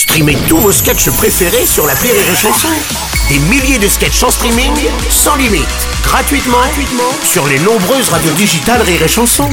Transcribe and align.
Streamez 0.00 0.38
tous 0.48 0.56
vos 0.56 0.72
sketchs 0.72 1.10
préférés 1.10 1.66
sur 1.66 1.86
la 1.86 1.92
Rire 1.92 2.14
et 2.14 2.34
Chanson. 2.34 2.68
Des 3.28 3.38
milliers 3.38 3.78
de 3.78 3.86
sketchs 3.86 4.22
en 4.22 4.30
streaming, 4.30 4.72
sans 5.10 5.36
limite, 5.36 5.68
gratuitement, 6.02 6.56
gratuitement 6.56 7.12
sur 7.22 7.46
les 7.46 7.58
nombreuses 7.58 8.08
radios 8.08 8.32
digitales 8.32 8.80
Rire 8.80 9.02
et 9.02 9.08
Chanson. 9.08 9.50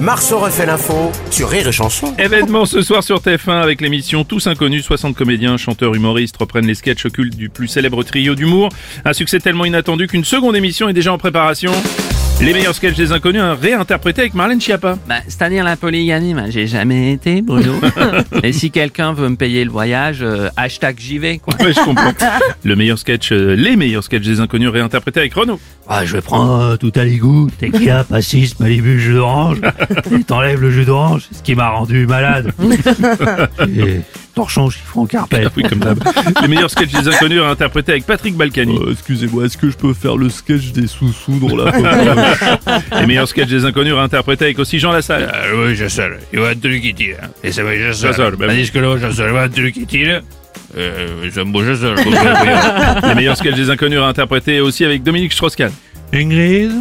Marceau 0.00 0.38
refait 0.38 0.64
l'info 0.64 1.12
sur 1.30 1.50
Rire 1.50 1.68
et 1.68 1.72
Chanson. 1.72 2.14
Événement 2.18 2.64
ce 2.64 2.80
soir 2.80 3.04
sur 3.04 3.20
TF1 3.20 3.60
avec 3.60 3.82
l'émission 3.82 4.24
Tous 4.24 4.46
Inconnus, 4.46 4.84
60 4.84 5.14
comédiens, 5.14 5.58
chanteurs, 5.58 5.94
humoristes 5.94 6.38
reprennent 6.38 6.66
les 6.66 6.74
sketchs 6.74 7.04
occultes 7.04 7.36
du 7.36 7.50
plus 7.50 7.68
célèbre 7.68 8.02
trio 8.02 8.34
d'humour. 8.34 8.70
Un 9.04 9.12
succès 9.12 9.40
tellement 9.40 9.66
inattendu 9.66 10.06
qu'une 10.06 10.24
seconde 10.24 10.56
émission 10.56 10.88
est 10.88 10.94
déjà 10.94 11.12
en 11.12 11.18
préparation. 11.18 11.72
Les 12.40 12.52
meilleurs 12.52 12.74
sketchs 12.74 12.96
des 12.96 13.12
inconnus 13.12 13.42
réinterprétés 13.60 14.22
avec 14.22 14.34
Marlène 14.34 14.60
Schiappa. 14.60 14.98
Bah, 15.08 15.16
c'est-à-dire 15.26 15.64
la 15.64 15.76
polygamie, 15.76 16.34
bah, 16.34 16.50
j'ai 16.50 16.66
jamais 16.66 17.12
été, 17.12 17.40
Bruno. 17.40 17.74
Et 18.42 18.52
si 18.52 18.70
quelqu'un 18.70 19.12
veut 19.12 19.28
me 19.28 19.36
payer 19.36 19.64
le 19.64 19.70
voyage, 19.70 20.18
euh, 20.20 20.48
hashtag 20.56 20.96
j'y 20.98 21.18
vais, 21.18 21.38
quoi. 21.38 21.54
Ouais, 21.60 21.72
je 21.72 21.80
comprends. 21.80 22.12
Le 22.62 22.76
meilleur 22.76 22.98
sketch, 22.98 23.32
euh, 23.32 23.54
les 23.54 23.76
meilleurs 23.76 24.04
sketchs 24.04 24.24
des 24.24 24.40
inconnus 24.40 24.68
réinterprétés 24.68 25.20
avec 25.20 25.32
Renaud. 25.32 25.58
Ah, 25.88 26.04
je 26.04 26.14
vais 26.14 26.22
prendre 26.22 26.60
euh, 26.60 26.76
tout 26.76 26.92
à 26.96 27.04
l'égout, 27.04 27.50
tequila, 27.58 28.04
pastis, 28.04 28.58
Malibu, 28.60 29.00
jus 29.00 29.14
d'orange, 29.14 29.60
et 30.12 30.24
t'enlèves 30.24 30.60
le 30.60 30.70
jus 30.70 30.84
d'orange, 30.84 31.28
ce 31.30 31.42
qui 31.42 31.54
m'a 31.54 31.70
rendu 31.70 32.06
malade. 32.06 32.52
et 33.60 34.00
torchon, 34.34 34.68
chiffon, 34.70 35.06
carpette. 35.06 35.44
Ah 35.46 35.52
oui, 35.56 35.62
comme 35.68 35.78
d'hab. 35.78 36.02
Les 36.42 36.48
meilleurs 36.48 36.70
sketchs 36.70 36.90
des 36.92 37.08
inconnus 37.08 37.40
réinterprétés 37.40 37.92
avec 37.92 38.04
Patrick 38.06 38.36
Balkany. 38.36 38.76
Euh, 38.76 38.92
Excusez-moi, 38.92 39.44
est-ce 39.46 39.56
que 39.56 39.70
je 39.70 39.76
peux 39.76 39.94
faire 39.94 40.16
le 40.16 40.28
sketch 40.28 40.72
des 40.72 40.86
sous-sous 40.86 41.38
dans 41.38 41.56
la 41.56 41.72
Les 43.00 43.06
meilleurs 43.06 43.28
sketchs 43.28 43.48
des 43.48 43.64
inconnus 43.64 43.94
réinterprétés 43.94 44.46
avec 44.46 44.58
aussi 44.58 44.78
Jean 44.78 44.92
Lassalle. 44.92 45.30
Ah 45.32 45.46
oui, 45.56 45.74
je 45.74 45.86
sais. 45.88 46.08
Il 46.32 46.40
y 46.40 46.44
a 46.44 46.48
un 46.48 46.54
truc 46.54 46.82
qui 46.82 46.94
tire. 46.94 47.16
Et 47.42 47.52
c'est 47.52 47.62
vrai, 47.62 47.78
je 47.78 47.92
sais. 47.92 48.08
Je 48.08 48.12
sais, 48.12 48.30
ben 48.32 48.48
Tandis 48.48 48.70
que 48.70 48.78
là, 48.78 48.96
je 48.98 49.10
sais, 49.10 49.22
il 49.28 49.34
y 49.34 49.36
a 49.38 49.42
un 49.42 49.48
truc 49.48 49.74
qui 49.74 49.86
tire. 49.86 50.22
Euh, 50.76 51.28
je 51.32 51.40
me 51.40 51.52
bouge, 51.52 51.66
je 51.66 51.74
sais. 51.74 51.94
Les 53.08 53.14
meilleurs 53.14 53.36
sketchs 53.36 53.54
des 53.54 53.70
inconnus 53.70 53.98
réinterprétés 54.00 54.60
aussi 54.60 54.84
avec 54.84 55.02
Dominique 55.02 55.32
Strauss-Kahn. 55.32 55.70
Ingrid? 56.12 56.72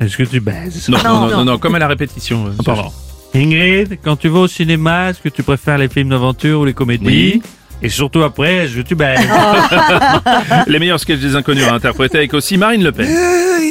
Est-ce 0.00 0.16
que 0.16 0.22
tu 0.24 0.40
baises? 0.40 0.88
Non, 0.88 0.98
non, 1.04 1.20
non, 1.20 1.28
non, 1.38 1.44
non, 1.44 1.58
comme 1.58 1.74
à 1.76 1.78
la 1.78 1.88
répétition. 1.88 2.46
euh, 2.46 2.50
Pardon. 2.64 2.92
Ingrid, 3.34 3.98
quand 4.02 4.16
tu 4.16 4.28
vas 4.28 4.40
au 4.40 4.48
cinéma, 4.48 5.10
est-ce 5.10 5.20
que 5.20 5.28
tu 5.28 5.42
préfères 5.42 5.78
les 5.78 5.88
films 5.88 6.10
d'aventure 6.10 6.60
ou 6.60 6.64
les 6.64 6.72
comédies 6.74 7.06
Oui. 7.06 7.42
Et 7.82 7.88
surtout 7.88 8.22
après, 8.22 8.66
que 8.74 8.80
tu 8.82 8.94
baises 8.94 9.20
Les 10.68 10.78
meilleurs 10.78 11.00
sketchs 11.00 11.18
des 11.18 11.34
inconnus 11.36 11.64
réinterprétés 11.64 12.18
avec 12.18 12.32
aussi 12.32 12.56
Marine 12.56 12.82
Le 12.84 12.92
Pen. 12.92 13.08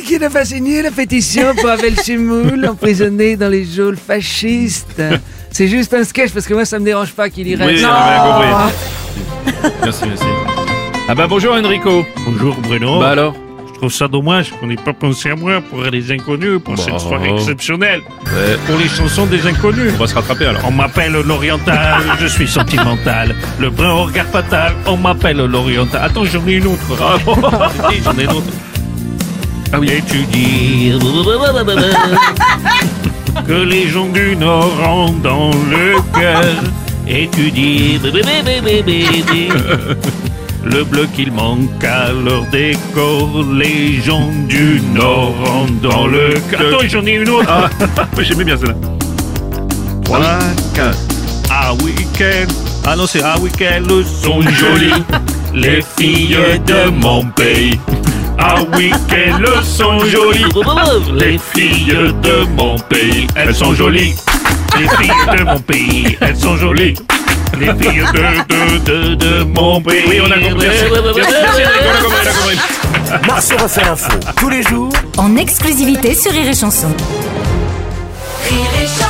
qui 0.05 0.19
n'a 0.19 0.29
pas 0.29 0.43
signé 0.45 0.81
la 0.81 0.91
pétition 0.91 1.55
pour 1.55 1.69
Abel 1.69 1.95
Chimoul 1.99 2.65
emprisonné 2.69 3.37
dans 3.37 3.47
les 3.49 3.63
geôles 3.65 3.97
fascistes. 3.97 5.01
C'est 5.49 5.67
juste 5.69 5.93
un 5.93 6.03
sketch 6.03 6.31
parce 6.31 6.45
que 6.45 6.53
moi 6.53 6.65
ça 6.65 6.77
me 6.79 6.85
dérange 6.85 7.13
pas 7.13 7.29
qu'il 7.29 7.47
y 7.47 7.55
Oui, 7.55 7.63
reste. 7.63 7.85
on 7.85 7.89
a 7.89 8.09
bien 8.09 8.51
compris. 9.53 9.71
Merci, 9.83 10.03
merci. 10.07 10.25
Ah 11.07 11.15
bah 11.15 11.27
bonjour 11.27 11.53
Enrico. 11.53 12.05
Bonjour 12.27 12.55
Bruno. 12.57 12.99
Bah 12.99 13.11
alors 13.11 13.33
Je 13.35 13.42
trouve 13.83 13.93
ça 13.93 14.07
dommage 14.07 14.51
qu'on 14.51 14.67
n'ait 14.67 14.77
pas 14.77 14.93
pensé 14.93 15.29
à 15.29 15.35
moi 15.35 15.59
pour 15.59 15.83
les 15.83 16.09
inconnus, 16.09 16.61
pour 16.63 16.77
cette 16.77 17.01
soirée 17.01 17.33
exceptionnelle, 17.33 17.99
Ouais, 18.23 18.57
pour 18.65 18.77
les 18.77 18.87
chansons 18.87 19.25
des 19.25 19.45
inconnus. 19.45 19.91
on 19.95 19.99
va 19.99 20.07
se 20.07 20.15
rattraper 20.15 20.45
alors. 20.45 20.61
On 20.65 20.71
m'appelle 20.71 21.11
l'oriental, 21.11 22.01
je 22.21 22.27
suis 22.27 22.47
sentimental. 22.47 23.35
Le 23.59 23.69
brun 23.69 23.91
au 23.91 24.03
regard 24.05 24.27
fatal, 24.27 24.71
on 24.87 24.95
m'appelle 24.95 25.35
l'oriental. 25.35 26.01
Attends, 26.01 26.23
j'en 26.23 26.47
ai 26.47 26.53
une 26.53 26.67
autre. 26.67 26.79
Ah, 27.01 27.17
j'en 28.05 28.17
ai 28.17 28.23
une 28.23 28.29
autre. 28.29 28.53
Ah 29.73 29.79
oui. 29.81 29.89
Et 29.91 30.01
tu 30.01 30.19
dis 30.27 30.93
que 33.45 33.63
les 33.65 33.89
gens 33.89 34.07
du 34.07 34.37
Nord 34.37 34.71
ont 34.87 35.11
dans 35.11 35.51
le 35.51 35.95
cœur. 36.17 36.41
Et 37.05 37.27
tu 37.35 37.51
dis 37.51 37.99
le 40.65 40.83
bleu 40.83 41.07
qu'il 41.13 41.31
manque 41.31 41.83
à 41.83 42.11
leur 42.11 42.45
décor. 42.47 43.29
Les 43.53 44.01
gens 44.01 44.29
du 44.47 44.81
Nord 44.93 45.33
ont 45.45 45.71
dans 45.81 46.07
le 46.07 46.33
cœur. 46.49 46.61
Attends, 46.61 46.87
j'en 46.87 47.05
ai 47.05 47.13
une 47.13 47.29
autre. 47.29 47.49
Ah, 47.49 47.69
j'aimais 48.19 48.43
bien 48.43 48.57
celle-là. 48.57 48.75
3, 50.05 50.19
4. 50.75 50.97
À 51.49 51.73
week-end. 51.75 52.47
Ah 52.85 52.95
non, 52.95 53.05
c'est 53.07 53.23
à 53.23 53.37
week-end, 53.39 53.83
le 53.87 54.03
sont 54.03 54.41
jolies. 54.41 55.03
Les 55.53 55.81
filles 55.97 56.37
de 56.65 56.89
mon 56.89 57.25
pays. 57.25 57.79
À 58.39 58.61
week-end, 58.75 59.37
le 59.39 59.61
sont 59.63 59.99
jolies. 59.99 60.45
Les 61.13 61.37
filles 61.37 62.13
de 62.23 62.45
mon 62.57 62.77
pays, 62.77 63.27
elles 63.35 63.53
sont 63.53 63.73
jolies. 63.73 64.15
Les 64.79 64.87
filles 64.87 65.37
de 65.37 65.43
mon 65.43 65.59
pays, 65.59 66.17
elles 66.19 66.35
sont 66.35 66.57
jolies. 66.57 66.95
Les 67.59 67.67
filles 67.67 68.03
de, 68.13 68.79
de, 68.79 69.15
de, 69.15 69.15
de 69.15 69.43
mon 69.43 69.81
pays. 69.81 70.03
Oui, 70.07 70.19
on 70.21 70.31
a 70.31 70.39
compris. 70.39 70.67
Merci, 70.67 70.83
on 70.89 70.95
a 70.95 70.99
compris, 70.99 71.21
on 71.21 72.27
a 72.27 72.31
compris. 72.31 73.27
Moi, 73.27 73.41
se 73.41 73.53
refait 73.53 73.83
l'info 73.85 74.11
tous 74.37 74.49
les 74.49 74.63
jours 74.63 74.91
en 75.17 75.35
exclusivité 75.37 76.15
sur 76.15 76.31
Rire 76.31 76.49
et 76.49 76.55
Chanson. 76.55 76.87
Rire 78.49 78.57
et 78.81 78.87
Chanson. 78.87 79.02